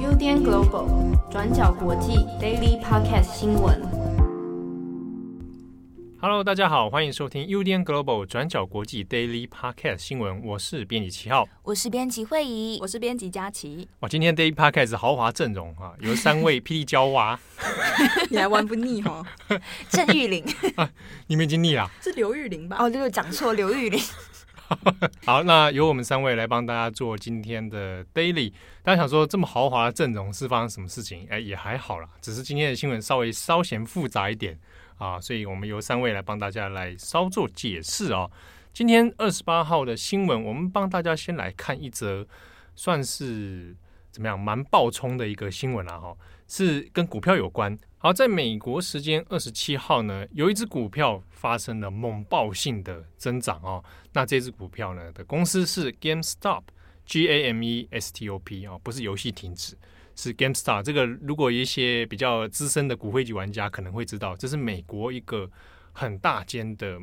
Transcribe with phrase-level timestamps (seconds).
[0.00, 3.78] UDN Global 转角国际 Daily Podcast 新闻。
[6.18, 10.42] Hello，大家好，欢迎收听 UDN Global 转角国际 Daily Podcast 新闻。
[10.42, 13.86] 我是编辑七号，我是编辑惠仪，我是编辑佳琪。
[14.00, 17.38] 哇，今天 Daily Podcast 豪华阵容啊，有三位 霹雳娇娃，
[18.30, 19.22] 你还玩不腻哈？
[19.90, 20.42] 郑玉玲
[20.76, 20.90] 啊，
[21.28, 21.90] 你们已经腻了？
[22.00, 22.78] 是刘玉玲吧？
[22.80, 24.00] 哦，这个讲错，刘玉玲。
[25.24, 28.52] 好，那由我们三位来帮大家做今天的 Daily。
[28.82, 31.26] 大家想说这么豪华的阵容是发生什么事情？
[31.30, 34.58] 哎，也还好啦，只是今天的新闻稍微稍嫌复杂一点
[34.98, 38.30] 啊，所以我们由三位来帮大家来稍作解释哦。
[38.72, 42.26] 今天二十八号的新闻，我们帮大家先来看一则
[42.74, 43.74] 算是
[44.10, 46.16] 怎么样蛮爆冲的一个新闻啦哈，
[46.48, 47.78] 是跟股票有关。
[48.06, 53.84] 好，在美国时间二十七号呢，有一只股票发生了猛爆性的增长哦。
[54.12, 59.76] 那这只股票呢的公司是 GameStop，G A M E S T O P 哦，不是游戏停止，
[60.14, 60.84] 是 GameStop。
[60.84, 65.50] 这个如果一些比较资深的骨灰级玩家可能会知道，这是美国一个
[65.90, 66.96] 很大间的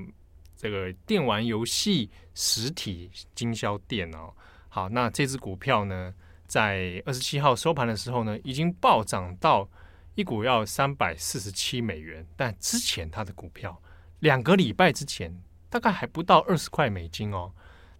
[0.56, 4.32] 这个电玩游戏实体经销店哦。
[4.70, 6.14] 好，那这只股票呢，
[6.48, 9.68] 在二十七号收盘的时候呢，已经暴涨到。
[10.16, 13.82] 一股要三百四十七美元，但之前它的股票
[14.20, 17.52] 两个礼拜之前大概还不到二十块美金哦。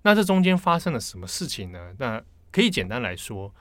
[0.04, 1.96] 那这中间发生了什么事情呢？
[1.98, 3.52] 那可以简单来说，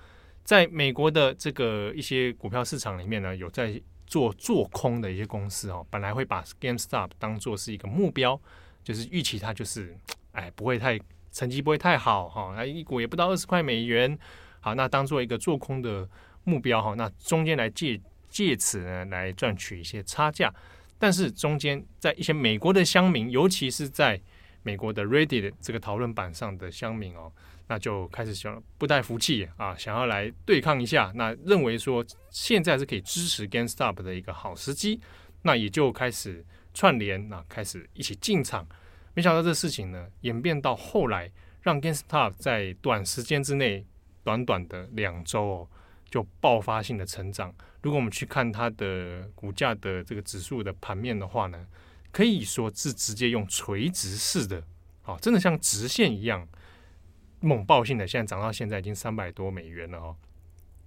[0.45, 8.39] 在美国的这个一些股票市场里面呢，有在做做空的一些公司哦，本来会把 GameStop 当做是一个目标，
[8.84, 9.97] 就是预期它就是
[10.33, 14.19] 哎不会太成绩不会太好哈，那一股也不到二十块美元，
[14.61, 16.06] 好，那当做一个做空的
[16.45, 17.98] 目标哈，那中间来借。
[18.33, 20.52] 借此呢来赚取一些差价，
[20.98, 24.19] 但是中间在一些美国的乡民，尤其是在
[24.62, 27.30] 美国的 Reddit 这个讨论板上的乡民哦，
[27.69, 34.98] 那就开始想不带服气啊，想要来对抗一下，那认为说现在是可以支持 GameStop 的一个好时机，
[35.42, 36.42] 那也就开始
[36.73, 38.67] 串联，那开始一起进场。
[39.12, 41.30] 没想到这事情呢演变到后来，
[41.61, 43.84] 让 GameStop 在短时间之内，
[44.24, 45.68] 短短的两周哦。
[46.12, 47.55] 就爆发性的成长。
[47.83, 51.67] 如果我们去看它的股价的这个指数的盘面的话呢，
[52.11, 54.63] 可以说是直接用垂直式的，
[55.03, 56.47] 啊，真的像直线一样
[57.41, 60.17] 猛爆性的，现在涨到现在已经三百多美元了哦。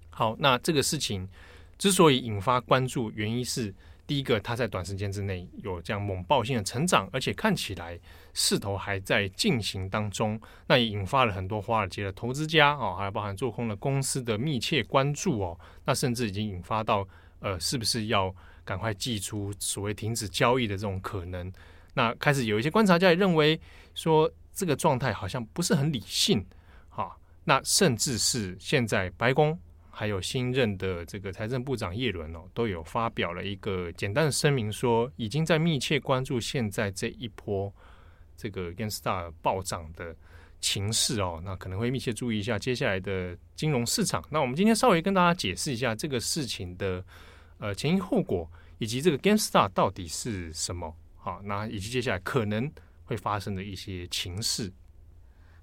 [0.09, 1.29] 好，那这个事情
[1.77, 3.73] 之所以引发关注，原因是。
[4.07, 7.99] 第一个，它在短时间之内有这样猛爆性的成长，而且看起来
[8.33, 15.59] 势头还在进行当中，那也引发了很多华尔街的投资家哦，还有包含做空的公司的密切关注哦。
[15.85, 17.07] 那甚至已经引发到
[17.39, 18.33] 呃，是不是要
[18.63, 21.51] 赶快祭出所谓停止交易的这种可能？
[21.95, 23.59] 那开始有一些观察家也认为
[23.93, 26.45] 说，这个状态好像不是很理性，
[26.89, 29.59] 好，那甚至是现在白宫。
[29.97, 37.73] 还有新任的这个财政部长叶伦哦，都有发表了一个简单的声明，说已经在密切关注现在这一波
[38.35, 40.13] 这个 GameStop 暴涨的
[40.59, 44.21] 情势哦，那可能会密切注意一下接下来的金融市场。
[44.29, 47.01] 那我们今天稍微跟大家解释一下这个事情的
[47.59, 50.93] 呃前因后果，以及这个 GameStop 到底是什么？
[51.15, 52.69] 好，那以及接下来可能
[53.05, 54.69] 会发生的一些情势。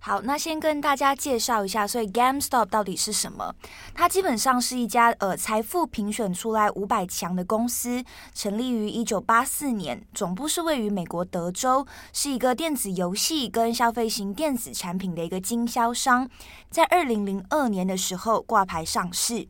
[0.04, 3.54] 好，那先跟大家介绍一下，所以 GameStop 到底是什么？
[3.94, 8.02] 它基本上是一家呃财富评选出来五百强的公司，
[8.34, 16.28] 成立于一九八四年，总部是位于美国德州，是一个电子游戏跟消费型电子产品的一个经销商，
[16.69, 19.46] 在二零零二年的时候挂牌上市。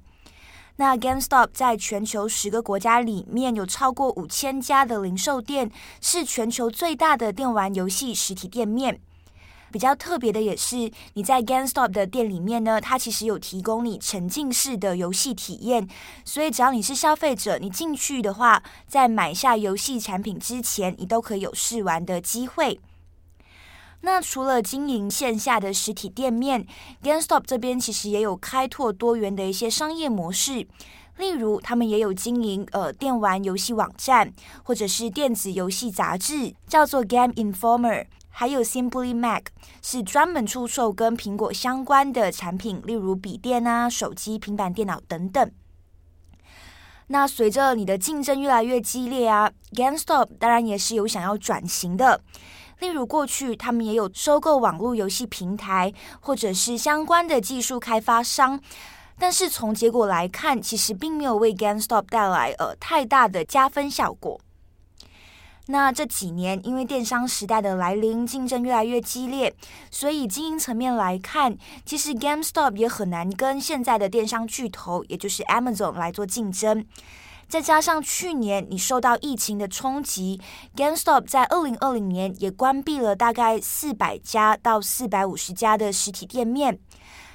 [0.77, 5.71] 那 GameStop 在全球十个国家里面有超过五千家的零售店，
[6.03, 9.01] 是全球最大的电玩游戏实体店面。
[9.73, 15.89] 比较特别的也是，你在 GameStop 的店里面呢，它其实有提供你沉浸式的游戏体验，
[16.25, 22.79] 所以只要你是消费者，你进去的话，在买下游戏产品之前，你都可以有试玩的机会。
[24.03, 26.67] 那除了经营线下的实体店面
[27.03, 30.67] ，GameStop 这边其实也有开拓多元的一些商业模式，
[31.19, 34.33] 例如他们也有经营呃电玩游戏网站，
[34.65, 38.07] 或者是电子游戏杂志，叫做 Game Informer。
[38.33, 39.45] 还有 Simply Mac
[39.81, 45.49] 是专门出售跟苹果相关的产品，例如笔电啊、手机、平板电脑等等。
[47.09, 52.21] 那随着你的竞争越来越激烈啊，GameStop 当然也是有想要转型的。
[52.79, 58.59] 例如过去他们也有收购网络游戏平台，或者是相关的技术开发商，
[59.19, 64.41] 但是从结果来看，其实并没有为 GameStop 带来呃太大的加分效果。
[65.67, 69.55] 那这几年，因为电商时代的来临，竞争越来越激烈，
[69.91, 71.57] 所以经营层面来看，
[71.87, 76.85] 其实 GameStop 也很难跟现在的电商巨头，也就是 Amazon 来做竞争。
[77.49, 80.41] 再加上去年你受到疫情的冲击
[80.75, 86.79] ，GameStop 在二零二零年也关闭了大概四百家到四百五十家的实体店面。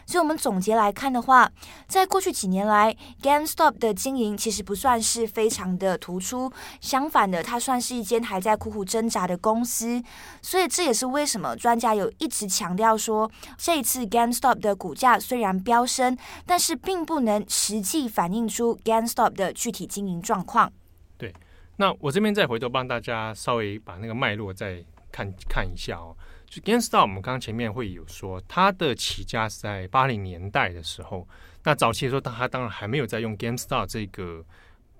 [0.07, 1.51] 所以，我们总结来看的话，
[1.85, 6.49] 在过去几年来，GameStop 的经营其实不算是非常的突出，
[6.79, 10.01] 相反的，它算是一间还在苦苦挣扎的公司。
[10.41, 20.71] 所以，这也是为什么专家有一直强调说，这一次 GameStop 的股价虽然飙升，但是并不能实际反映出 GameStop 的具体经营状况。
[21.17, 21.35] 对，
[21.75, 24.81] 那我这边再回头帮大家稍微把那个脉络再
[25.11, 26.15] 看看一下哦。
[26.49, 31.27] 就 GameStop，我们刚刚前面会有说，它的起家是在八零年代的时候。
[31.63, 34.45] 那早期的时候，它当然还没有在用 GameStop 这个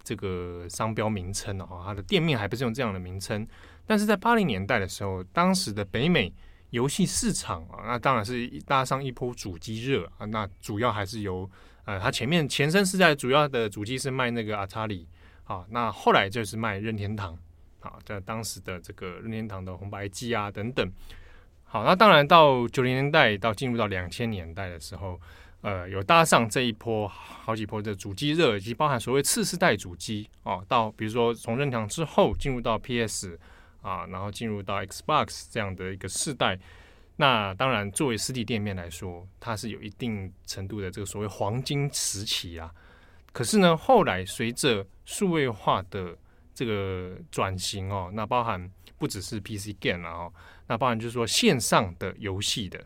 [0.03, 3.47] 这个商标名称哦，它的店面还不是用这样的名称。
[3.85, 6.33] 但是在八零年代的时候，当时的北美
[6.71, 10.25] 游戏市场啊，那当然是搭上一波主机热啊。
[10.25, 11.49] 那主要还是由
[11.85, 15.05] 呃，它前面前身是在主要的主机是卖那个 Atari
[15.45, 17.37] 啊，那后来就是卖任天堂
[17.79, 20.91] 啊，在当时的这个任天堂的红白机啊等等。
[21.69, 25.19] 好，那当然到九零年代到进入到两千年代的时候，
[25.61, 33.37] 呃，有搭上这一波好几波的主机热，以及包含所谓次世代主机哦，到比如说从任天堂之后进入到 PS
[33.81, 36.57] 啊，然后进入到 Xbox 这样的一个世代。
[37.17, 42.71] 那当然作为实体店面来说，它是有一定程度的这个所谓黄金时期啊。
[43.33, 46.15] 可是呢，后来随着数位化的
[46.57, 48.67] 这个转型哦，那包含
[48.97, 50.33] 不只是 PC game 了哦。
[50.65, 52.79] 那包含就是说线上的游戏的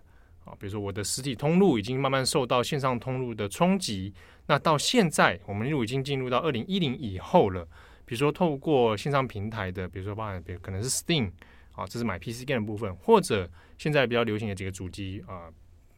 [0.43, 4.13] 啊，比如说我的实体通路已经慢慢受到线上通路的冲击。
[4.47, 7.63] 那到现在，我们又已经进入到二零一零以后了。
[8.03, 11.31] 比如说透过线上平台的，比如说包含比如可能是 Steam
[11.71, 15.47] 啊，这是买 PC game 的部分，或者现在比较流行的几个主机啊，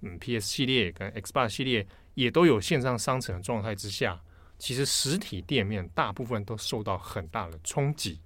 [0.02, 4.22] 嗯，PS 系列跟 Xbox 系列也都有线上商城的状态之下，
[4.64, 8.22] 其实实体店面大部分都受到很大的冲击。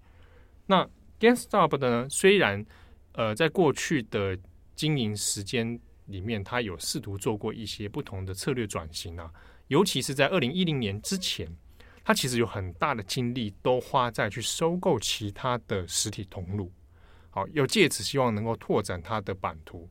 [0.68, 0.88] 那
[1.20, 2.64] GameStop 的呢，虽然
[3.14, 4.38] 呃，在过去的
[4.76, 9.34] 经营时间里面，他有试图做过一些不同的策略转型啊，
[9.70, 11.52] 尤其是在二零一零年之前，
[12.04, 16.72] 他其实有很大的精力都花在去收购其他的实体通路，
[17.32, 19.90] 好，要借此希望能够拓展他的版图。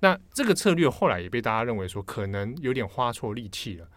[0.00, 3.88] 那这个策略后来也被大家认为说可能有点花错力气了。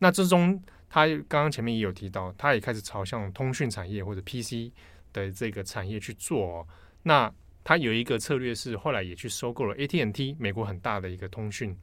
[0.00, 4.70] 那之中，他刚刚前面也有提到，他也开始朝向通讯产业或者 PC
[5.12, 6.66] 的这个产业去做哦。
[7.04, 7.32] 那
[7.62, 11.76] 他有一个策略是，后来也去收购了 AT&T，美国很大的一个通讯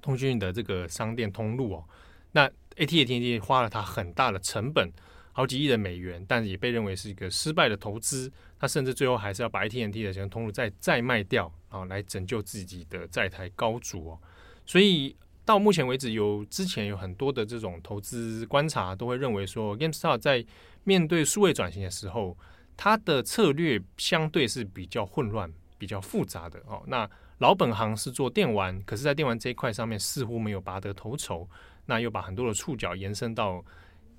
[0.00, 1.84] 通讯的这个商店通路哦。
[2.32, 4.90] 那 AT&T 花了他很大的成本，
[5.32, 8.32] 好几亿的美元，但是也被认为是一个失败的投资。
[8.58, 14.18] 他甚至最后还是要把 AT&T 的这个通路再再卖掉啊，来拯救自己的债台高筑哦。
[14.64, 20.44] 所以到目前为止，有之前有很多的这种投资观察都会认为说，GameStop 在
[20.84, 22.36] 面对数位转型的时候。
[22.76, 25.48] 它的策略相对是比较混乱、
[25.78, 26.82] 比较复杂的哦。
[26.88, 27.08] 那
[27.38, 31.48] 老本行是做电玩，可是，在电玩这一块上面似乎没有拔得头筹。
[31.86, 33.64] 那又把很多的触角延伸到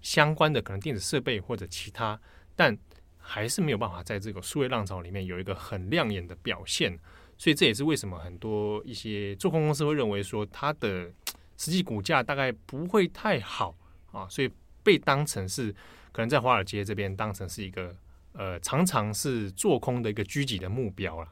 [0.02, 2.18] 相关的可能电子设备或者其他，
[2.56, 2.78] 但
[3.18, 6.98] 还是没有办法在这个数位浪潮里面有一个很亮眼的表现。
[7.38, 11.12] 所以这也是为什么很多一些做空公司会认为说它的
[11.58, 13.76] 实际股价大概不会太好
[14.12, 14.50] 啊，所以
[14.84, 15.72] 被当成是
[16.12, 17.96] 可能在华尔街这边当成是一个。
[18.38, 21.30] 呃，常常是做空的一个狙击的目标了。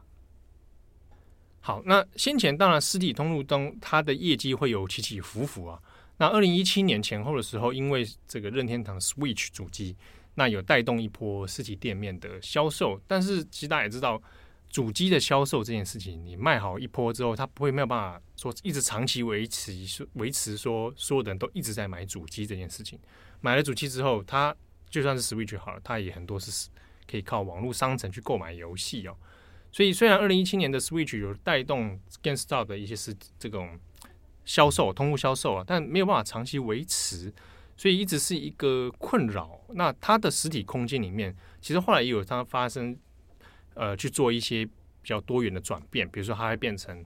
[1.60, 5.78] 好，那先前当然实体通路中它的业绩会有起起伏伏啊。
[6.16, 9.98] 那二零一七年前后的时候，因为这个任天堂 Switch 主机，
[10.36, 12.98] 那有带动一波实体店面的销售。
[13.06, 14.24] 但是其实大家也知道，
[14.74, 19.72] 主机的销售这件事情，你卖好一波之后，它不会没有办法说一直长期维持，
[20.16, 23.00] 维持说所有的人都一直在买主机这件事情。
[23.40, 24.54] 买了主机之后，它
[24.90, 26.70] 就算是 Switch 好了，它也很多是。
[27.06, 29.16] 可以靠网络商城去购买游戏哦，
[29.74, 33.78] 所以虽然二零一七年的 Switch 有带动 GameStop 的一些是这种
[34.46, 37.32] 销售通路销售啊，但没有办法长期维持，
[37.76, 39.60] 所以一直是一个困扰。
[39.74, 42.98] 那它的实体空间里面，其实后来也有它发生
[43.76, 44.72] 呃去做一些比
[45.04, 47.04] 较多元的转变，比如说它会变成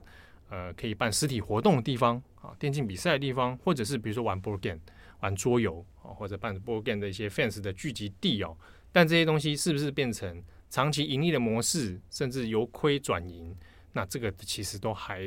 [0.48, 4.80] 呃可以办实体活动的地方啊，电竞比赛的地方，或者是比如说玩 board game
[5.20, 8.56] 玩桌游啊，或者办 board game 的一些 fans 的聚集地哦。
[8.92, 13.54] 但这些东西是不是变成长期盈利的模式，甚至由亏转盈？
[13.92, 15.20] 那这个其实都还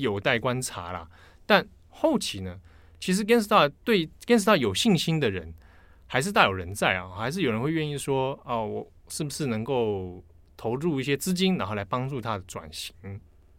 [0.00, 1.08] 有待观察啦。
[1.46, 2.60] 但后期呢，
[3.00, 5.54] 其实 GameStop 对 GameStop 有信心的人
[6.06, 10.22] 还是大有人在啊，还是有人会愿意说哦，我是不是能够
[10.58, 12.94] 投入一些资金，然后来帮助它转型？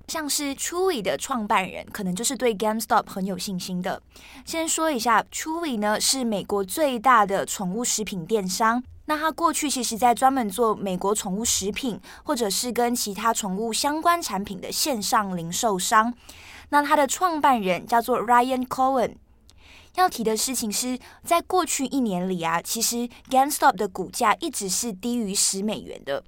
[0.08, 4.01] 像是 Chewy 的创办人，可能就是对 GameStop 很有信心的。
[4.44, 8.84] 先说一下，Chewy 呢是美国最大的宠物食品电商。
[9.06, 16.13] 那他过去其实在专门做美国宠物食品，或者是跟其他宠物相关产品的线上零售商。
[16.70, 19.15] 那他的创办人叫做 Ryan Cohen。
[20.00, 26.24] 要提的事情是在过去一年里啊，其实 GameStop 的股价一直是低于十美元的。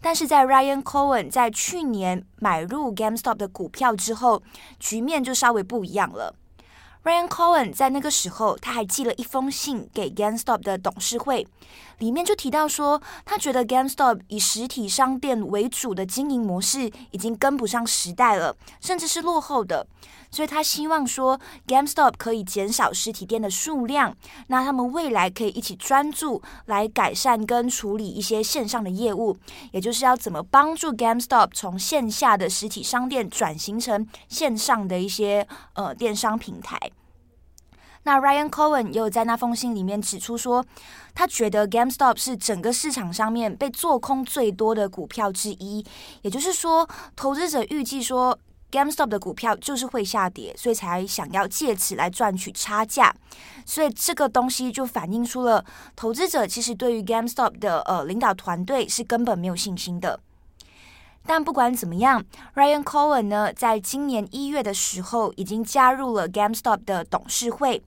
[0.00, 4.42] 但是在 Ryan Cohen 在去年买入 GameStop 的股票之后，
[4.78, 6.36] 局面就稍微不一样了。
[7.02, 11.46] Ryan Cohen 在那个时候，他还寄了一封信给 GameStop 的董事会，
[11.98, 19.86] 里面就提到说，他觉得 GameStop 以实体商店为主的经营模式已经跟不上时代了，甚至是落后的，
[20.30, 24.14] 所以他希望说 GameStop 可以减少实体店的数量，
[24.48, 29.36] 那他们未来可以一起专注来改善跟处理一些线上的业务，
[29.72, 36.78] 也就是要怎么帮助 GameStop 从线下的实体商店转型成线上的一些呃电商平台。
[38.04, 40.64] 那 Ryan Cohen 也有在那封信里面指出说，
[41.14, 45.84] 他觉得 GameStop 是整个市场上面被做空最多的股票之一，
[46.22, 48.38] 也就是说，投资者预计说
[48.70, 53.14] GameStop 的股票就是会下跌，所以才想要借此来赚取差价，
[53.64, 55.64] 所以这个东西就反映出了
[55.96, 60.20] 投资者其实对于 GameStop 的呃领导团队是根本没有信心的。
[61.26, 62.22] 但不管怎么样
[62.54, 67.82] ，Ryan Cohen 呢，在今年一月的时候已经加入了 GameStop 的董事会。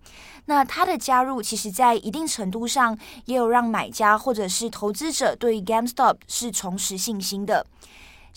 [0.46, 7.66] 那他的加入，其实在一定程度上也有让买家或者是投资者对于 GameStop 是重拾信心的。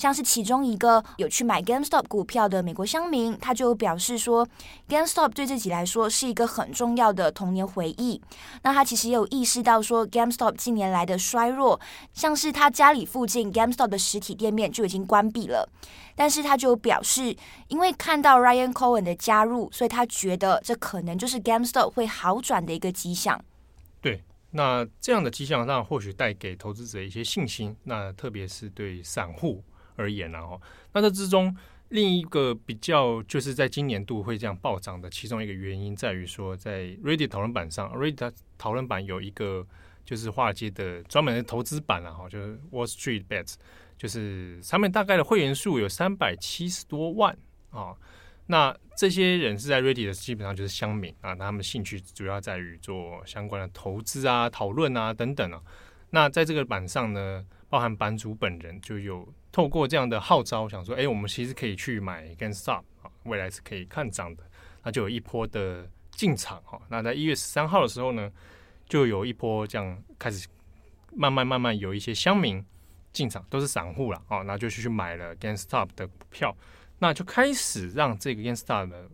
[0.01, 4.49] 像是其中一个有去买 GameStop 股票的美国乡民，他就表示说
[4.89, 8.19] ，GameStop 对自己来说是一个很重要的童年回忆。
[8.63, 11.79] 那他其实也有意识到说，GameStop 近年来的衰弱，
[12.15, 15.69] 像是他家里附近 GameStop 的实体店面就已经关闭了。
[16.17, 17.37] 但是他就表示，
[17.69, 23.39] 因为看到 Ryan Cohen 的加入，所以他觉得这可能就是 GameStop 会好转的一个迹象。
[24.01, 27.77] 对，那这样的迹象让或许带给投资者一些信心。
[27.85, 29.63] 那特别是对散户。
[30.01, 30.61] 而言，然后，
[30.95, 31.55] 那这之中
[31.91, 39.67] 另一个比较就是在今年度会这样暴涨的其中一个原因，在于说，在 Reddit 讨论板上，Reddit 讨论板有一个
[40.05, 43.55] 就是华尔街的专门的投资板了哈，就是 Wall Street Bets，
[43.99, 47.37] 就是上面大概的会员数有三百七十多万
[47.71, 47.95] 啊。
[48.47, 55.63] 那这些人是在 Reddit 的，基本上就是乡民啊，他们兴趣主要在于做相关的投资啊、讨论啊等等啊。
[56.11, 59.27] 那在这个板上呢，包含版主本人就有。
[59.53, 64.45] 透过这样的号召，想说，哎，我们其实可以去买 GameStop 啊，未来是可以看涨的，
[64.85, 66.81] 那就有一波的进场哈。
[66.89, 68.31] 那在一月十三号的时候呢，
[68.89, 70.47] 就有一波这样开始
[71.17, 72.65] 慢慢慢慢有一些乡民
[73.13, 76.57] 进场，都是散户了啊，那就去去买了 GameStop 的股票，
[77.01, 79.11] 那就开始让这个 GameStop 的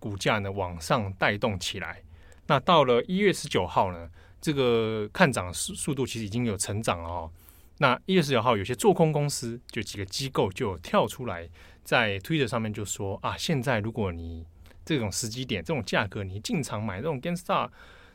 [0.00, 2.02] 股价呢往上带动起来。
[2.48, 4.10] 那到了一月十九号呢，
[4.40, 7.30] 这个看涨速速度其实已经有成长了哦。
[7.78, 11.48] 那一月十九号，有些做空公司就几个机构就跳出来，
[11.84, 14.46] 在 Twitter 上面就说啊，现在如果你
[14.84, 17.68] 这种时机点、这种价格，你进场买这种 GameStar，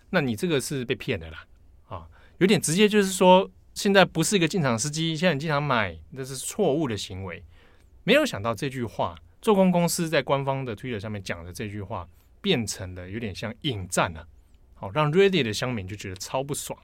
[0.09, 1.45] 那你这个是被骗的啦
[1.87, 2.07] 啊，
[2.39, 7.43] 有点直接，就是说现在不是一个进场时机，现在你进场买那是错误的行为。
[8.03, 12.09] 没有想到这句话，做空公司在官方的 Twitter 上面讲的这句话，
[12.41, 14.27] 变成了有点像引战了，
[14.73, 16.79] 好让 Ready 的乡民就觉得超不爽。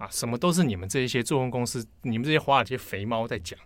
[0.00, 3.58] 啊，什么都是你们这一些做空公司，你们这些华尔街肥猫在讲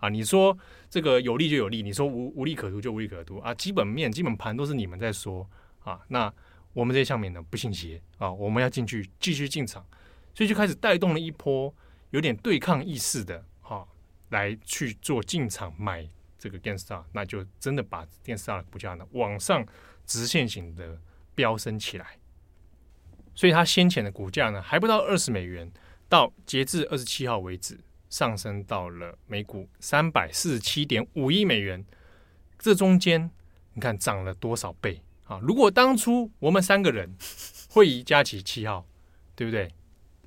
[0.00, 0.08] 啊！
[0.08, 0.56] 你说
[0.88, 3.52] 这个有利就有利，你说无无利可图就无利可图啊！
[3.54, 5.46] 基本面、基本盘都是你们在说
[5.80, 6.00] 啊！
[6.08, 6.32] 那
[6.72, 8.32] 我们这些乡民呢，不信邪啊！
[8.32, 9.86] 我们要进去继续进场，
[10.34, 11.72] 所以就开始带动了一波
[12.08, 13.84] 有点对抗意识的、啊，
[14.30, 16.08] 来去做进场买
[16.38, 19.66] 这个 GameStop，那就真的把 GameStop 的股价呢往上
[20.06, 20.98] 直线型的
[21.34, 22.16] 飙升起来。
[23.34, 25.70] 所以它先前的股价呢，还不到二十美元，
[26.08, 27.78] 到截至二十七号为止，
[28.10, 31.84] 上升到了每股三百四十七点五亿美元。
[32.58, 33.30] 这中间
[33.74, 35.40] 你看涨了多少倍啊？
[35.42, 37.12] 如果当初我们三个人
[37.70, 38.86] 会以佳琪七号，
[39.34, 39.68] 对不对？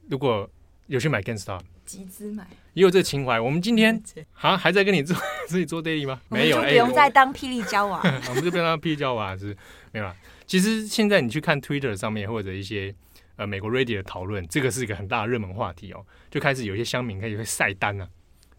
[0.10, 0.50] 如果
[0.88, 3.40] 有去买 GameStop，集资买，也有这个情怀。
[3.40, 4.02] 我们今天
[4.42, 5.16] 啊，还在跟你做
[5.48, 6.20] 自己做 daily 吗？
[6.30, 9.56] 没有，就不用再当霹雳娇娃， 我们就不用当霹雳娇娃是
[9.92, 10.16] 没有了。
[10.46, 12.94] 其实现在你去看 Twitter 上面或者一些
[13.36, 18.08] 呃美国 Reddit 的讨论，这个是一个很大的热门话题哦，就开始有一些乡民开始会晒单啊，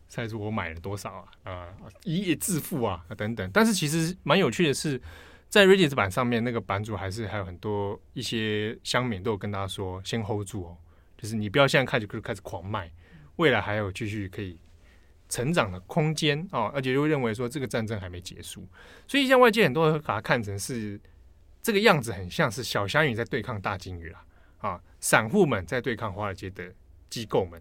[0.08, 1.10] 晒出我买了多少
[1.44, 1.68] 啊啊
[2.04, 3.50] 一夜致富啊等等。
[3.52, 5.00] 但是其实蛮有趣的是，
[5.48, 10.76] 在 Reddit 版上面那个版主还是还有很多一些乡民都有跟他说，先 hold 住哦，
[11.16, 12.90] 就是你不要现在开始开始狂卖，
[13.36, 14.58] 未来还有继续可以
[15.28, 18.66] 成长的空间啊，而且就会认为说这个战争还没结束，
[19.06, 21.00] 所以像外界很多人把它看成是
[21.66, 24.24] 这个样子，很像是小虾米在对抗大鲸鱼啦
[24.58, 26.72] 啊，散户们在对抗华尔街的
[27.10, 27.60] 机构们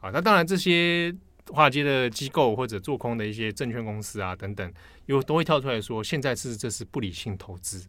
[0.00, 1.12] 啊，那当然这些。
[1.52, 4.72] 华尔街的机构或者做空的一些证券公司啊等等，
[5.06, 7.84] 又都会跳出来说，现在是这是不理性投资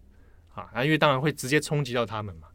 [0.56, 2.48] 啊，因为当然会直接冲击到他们嘛。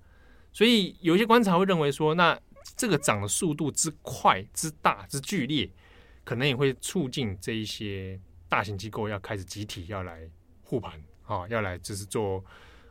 [0.53, 2.37] 所以有一些观察会认为说，那
[2.77, 5.71] 这个涨的速度之快、之大、之剧烈，
[6.25, 10.29] 可能也会促进这一些大型机构要开始集体要来
[10.63, 12.45] 护盘啊，要来就是做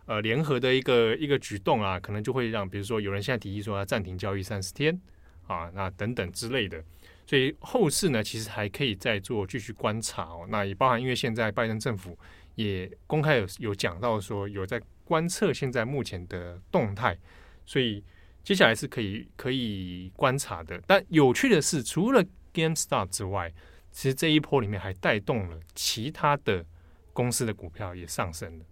[0.05, 5.00] 呃联合的一个一个举动啊，可能就会让比如说有人现在提议说要暂停交易三十天
[5.47, 6.83] 啊，那等等之类的。
[7.27, 10.45] 所以后市呢，其实还可以再做继续观察哦。
[10.47, 12.15] 那也包含，因为现在拜登政府
[12.53, 17.17] 也公开有有讲到说，有在观测现在目前的动态，
[17.65, 18.03] 所以
[18.43, 20.79] 接下来是可以可以观察的。
[20.85, 23.51] 但有趣的是，除了 GameStop 之外，
[23.91, 26.63] 其实这一波里面还带动了其他的
[27.12, 28.65] 公司的股票也上升了。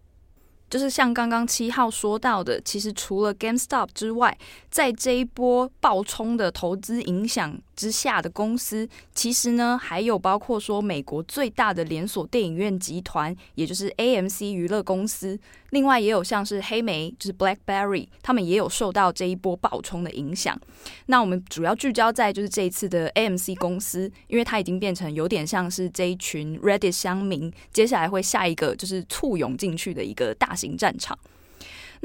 [0.74, 4.36] 就是像刚刚七号说到的，其实除了 GameStop 之外，
[4.72, 15.40] 在这一波暴冲的投资影响之下的公司，其实呢还有包括说美国最大的连锁电影院集团，也就是 AMC 娱乐公司。
[15.72, 20.60] 另外也有像是黑莓，就是 BlackBerry，他们也有受到这一波暴冲的影响。
[21.08, 31.18] 那我们主要聚焦在就是这一次的 AMC 公司，因为它已经变成有点像是这一群 Reddit 乡民，接下来会下一个就是簇拥进去的一个大型战场。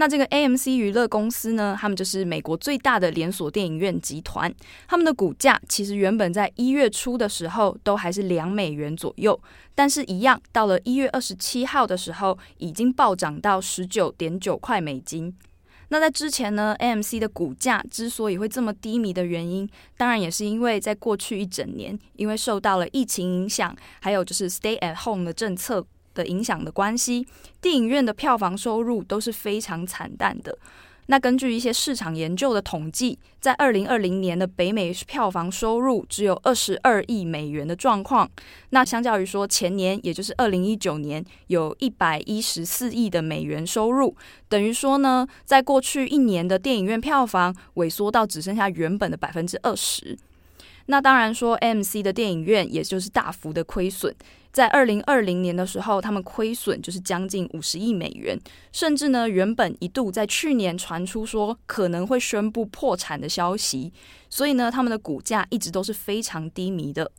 [0.00, 4.54] 那这个 AMC 娱乐公司呢，他们就是美国最大的连锁电影院集团。
[4.86, 9.38] 他们的股价其实原本在一月初的时候都还是两美元左右，
[9.74, 15.34] 但是一样到了一月二十七号的时候，已经暴涨到十九点九块美金。
[15.88, 25.84] 那在之前呢，AMC 的股价之所以会这么低迷的原因，当然也是因为在过去一整年，因为受到了疫情影响，还有就是 Stay at Home 的政策。
[26.18, 27.24] 的影响的关系，
[27.60, 30.58] 电影院的票房收入都是非常惨淡的。
[31.10, 38.28] 那根据一些市场研究的统计，在二零二零年的北美票房收入只有二十二亿美元的状况。
[38.70, 44.14] 那相较于说前年，也就是二零一九年，有一百一十四亿的美元收入，
[44.50, 50.18] 等于说呢，在过去一年的电影院票房萎缩到只剩下原本的百分之二十。
[50.90, 54.14] 那当然说，M C 的电影院也就是大幅的亏损。
[54.50, 58.38] 在二零二零年的时候，他们亏损就是将近五十亿美元，
[58.72, 63.92] 甚至呢，原本一度在去年传出说可能会宣布破产的消息，
[64.30, 67.12] 所以呢，他们的股价一直都是非常低迷的。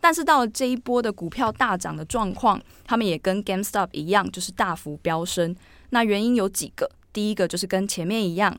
[0.00, 5.54] 但是到了这一波的股票大涨的状况，他们也跟 GameStop 一样，就是大幅飙升。
[5.90, 8.56] 那原因有几个，第一个就是跟前面一样，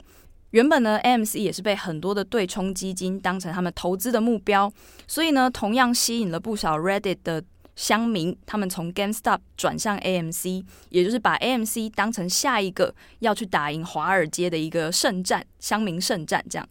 [0.52, 4.72] 原本呢，AMC 也是被很多的对冲基金当成他们投资的目标，
[5.06, 7.44] 所以呢，同样吸引了不少 Reddit 的
[7.76, 16.68] 乡民，他们从 GameStop 转向 AMC，也就是把 AMC 当成下一个要去打赢华尔街的一个圣战，乡民圣战这样。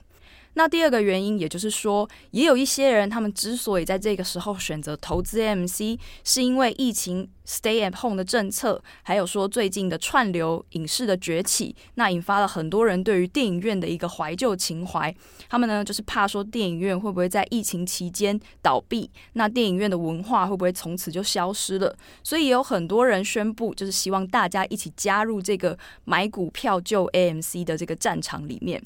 [0.58, 15.14] 那第二个原因，也就是说，也有一些人，他们之所以在这个时候选择投资 AMC，是因为疫情 Stay at Home 的政策，还有说最近的串流影视的崛起，那引发了很多人对于电影院的一个怀旧情怀。
[15.50, 21.94] 他们呢，就是怕说电影院会不会在疫情期间倒闭，那电影院的文化会不会从此就消失了？
[22.22, 28.82] 所以也有很多人宣布，就是希望大家一起加入这个买股票救 AMC 的这个战场里面。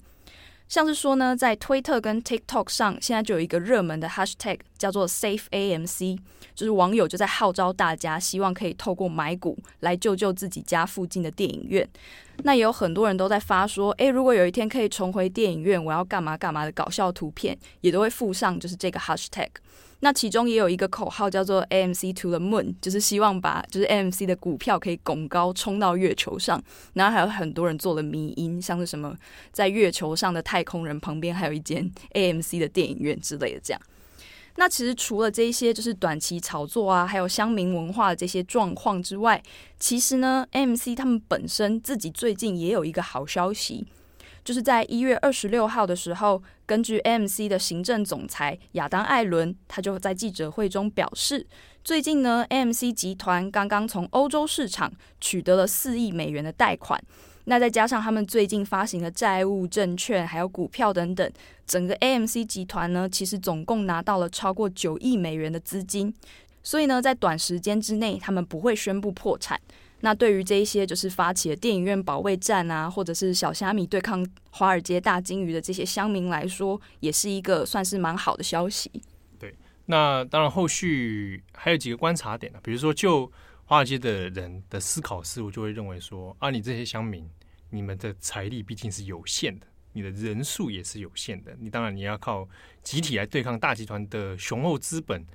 [0.70, 6.16] 像是说呢，在推特跟 TikTok 上，现在就有一个热门的 Hashtag 叫做 Safe AMC，
[6.54, 11.86] 就是网友就在号召大家，希望可以透过买股来救救自己家附近的电影院。
[12.44, 19.48] 那也有很多人都在发说，诶，如果有一天可以重回电影院，我要干嘛干嘛的搞笑图片，也都会附上就是这个 Hashtag。
[20.00, 26.62] 那其中也有一个口号叫做 AMC to the Moon，就是希望把就是 AMC 的股票可以拱高冲到月球上。
[26.94, 29.14] 然后还有很多人做了迷因，像是什么
[29.52, 33.80] 在月球上的太空人旁边还有一间 AMC 的电影院之类的这样。
[34.56, 39.42] 那其实除了这些就是短期炒作啊，还有乡民文化的这些状况之外，
[39.78, 43.86] 其实呢，AMC 他们本身自己最近也有一个好消息。
[44.44, 51.46] 就是在一月二十六号的时候，根据 AMC 的行政总裁亚当·艾伦，他就在记者会中表示，
[51.84, 57.00] 最近呢，AMC 集团刚刚从欧洲市场取得了四亿美元的贷款，
[57.44, 61.30] 那再加上他们最近发行的债务、证券还有股票等等，
[61.66, 66.14] 整个 AMC 集团呢，其实总共拿到了超过九亿美元的资金，
[66.62, 69.60] 所以呢，在短时间之内，他们不会宣布破产。
[70.02, 78.90] 那对于这一些就是发起了电影院保卫战啊，或者是小虾米对抗华尔街大鲸鱼的这些乡民来说，也是一个算是蛮好的消息。
[79.38, 83.30] 对，那当然后续还有几个观察点呢，比如说就
[83.66, 87.28] 华尔街的人的思考思路就会认为说啊，你这些乡民，
[87.68, 92.48] 你们的财力毕竟是有限的，你的人数也是有限的，你当然你要靠
[92.82, 95.26] 集体来对抗大集团的雄厚资本，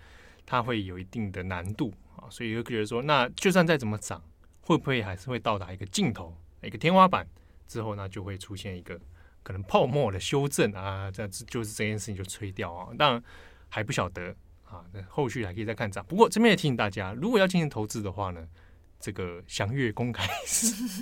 [0.44, 4.20] 它会有一定的难度啊，所以就觉得说，那就算再怎么涨。
[4.66, 7.26] 会不会还是会到达一个尽头，一个天花板
[7.68, 9.00] 之后呢，就会出现一个
[9.44, 11.12] 可能泡沫的修正啊？
[11.12, 12.90] 这样就是这件事情就吹掉啊？
[12.98, 13.24] 当然
[13.70, 16.04] 还不晓得啊，那后续还可以再看涨。
[16.08, 18.48] 不过这边也提醒大家，如果要进行投资的话呢，
[19.00, 20.28] 这个祥月公开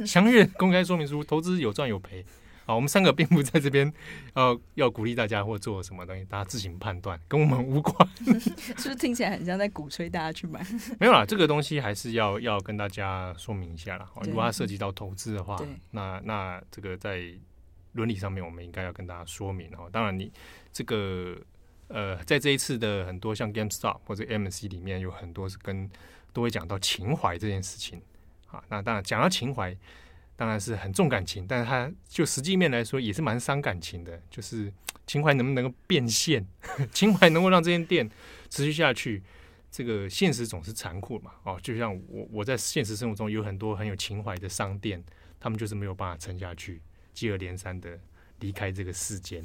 [0.05, 2.25] 祥月公开说明书，投资有赚有赔。
[2.65, 3.91] 好，我们三个并不在这边，
[4.33, 8.09] 呃，要鼓励大家或做什么东西，大家自行判断，跟我们无关。
[8.25, 10.65] 是不是听起来很像在鼓吹大家去买？
[10.97, 14.09] 没有啦，这个东西还是要要跟大家说明一下啦。
[14.21, 17.21] 如果它涉及到投资的话，那那这个在
[17.91, 19.89] 伦理上面，我们应该要跟大家说明哦。
[19.91, 20.31] 当然，你
[20.71, 21.35] 这个
[21.89, 25.89] 呃，在这一次的很多像 GameStop 或者 AMC 里面，有很多是跟
[26.31, 28.01] 都会讲到情怀这件事情
[28.47, 28.63] 啊。
[28.69, 29.75] 那当然讲到情怀。
[30.43, 34.21] 当然是很重感情，但是它就实际面来说也是蛮伤感情的。
[34.29, 34.69] 就是
[35.07, 36.45] 情怀能不能够变现，
[36.91, 38.09] 情怀能够让这间店
[38.49, 39.23] 持续下去，
[39.71, 41.31] 这个现实总是残酷嘛。
[41.43, 45.01] 哦，就像我我在现实生活中有很多很有情怀的商店，
[45.39, 46.81] 他们就是没有办法撑下去，
[47.13, 47.97] 接二连三的
[48.41, 49.41] 离开这个世间。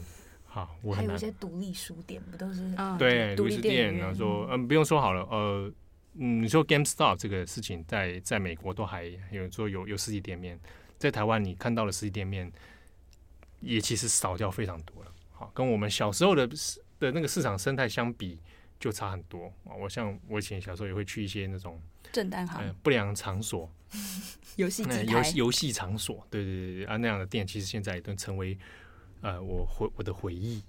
[0.46, 2.74] 好，我还有一些独立书店不都是？
[2.76, 5.72] 嗯、对，独立店，然后说嗯，不用说好了，呃。
[6.20, 10.58] 嗯，你说 GameStop 这个事情在在美国都还有说有有实体店面，
[10.98, 12.50] 在台湾你看到的实体店面
[13.60, 15.12] 也其实少掉非常多了。
[15.32, 16.46] 好，跟我们小时候的
[16.98, 18.38] 的那个市场生态相比，
[18.80, 19.72] 就差很多啊。
[19.72, 21.80] 我像我以前小时候也会去一些那种
[22.12, 23.70] 正当行、呃、不良场所，
[24.56, 28.58] 游戏游游戏场所，对对对啊，那样的店其实现在也都成为
[29.20, 30.62] 呃我回我的回忆。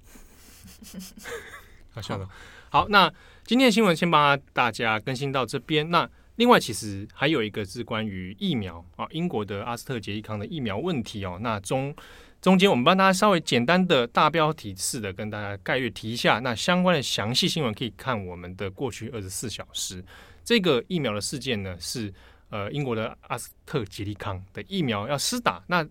[1.92, 2.30] 好笑的。
[2.70, 3.12] 好，那
[3.44, 5.89] 今天的新闻先帮大家更新到这边。
[5.89, 6.08] 那
[6.39, 11.38] 另外，其实还有一个是关于疫苗啊，英国的阿斯特捷利康的疫苗问题哦。
[11.41, 11.93] 那中
[12.41, 16.39] 中间我们帮大家稍微简单的大标题式的跟大家概略提一下。
[16.39, 20.02] 那相关的详细新闻可以看我们的过去二十四小时。
[20.45, 22.12] 这个疫苗的事件呢，是
[22.49, 25.62] 呃英国的阿斯特捷利康的疫苗要施打。
[25.67, 25.86] 那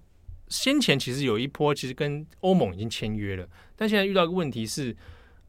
[0.49, 4.97] 先前其实有一波，其实跟欧盟已经签约了，但现在遇到一个问题是，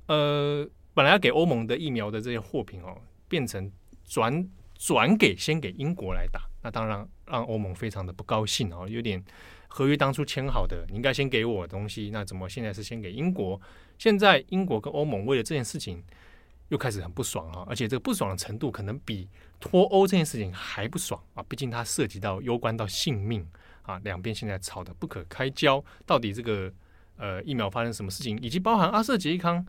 [0.07, 0.69] 呃。
[0.95, 2.97] 本来要给欧盟的疫苗的这些货品哦，
[3.29, 3.71] 变成
[4.03, 4.45] 转
[4.79, 9.21] 转给先给英国来打，那当然让欧盟非常的不高兴哦，有点
[9.67, 13.59] 合约当初签好的，你应该先给我东西，那怎么现在是先给英国？
[13.97, 16.01] 现在英国跟欧盟为了这件事情
[16.69, 19.27] 又开始很不爽啊，而且这个不爽的程度可能比
[19.59, 23.45] 脱欧这件事情还不爽啊，毕竟它涉及到攸关到性命
[23.81, 26.71] 啊，两边现在吵得不可开交，到底这个
[27.17, 29.67] 呃疫苗发生什么事情，以及包含阿斯特捷利康。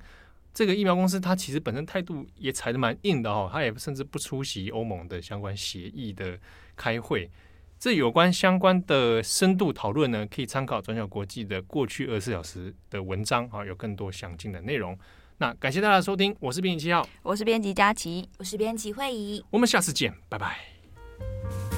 [0.53, 6.39] 这个疫苗公司，它其实本身态度也踩得蛮硬的哦，它也甚至不出席欧盟的相关协议的
[6.77, 7.31] 开会。
[7.79, 14.99] 这有关相关的深度讨论呢，可以参考转角国际的过去二十四小时的文章啊，有更多详尽的内容。
[15.39, 21.70] 那感谢大家收听，我是编辑七号，我是编辑佳琪，我是编辑慧仪，我们下次见，拜拜。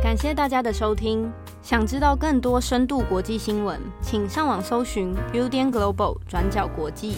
[0.00, 1.30] 感谢大家的收听。
[1.60, 7.16] 想知道更多深度国际新闻，请上网搜寻 Udan Global 转角国际。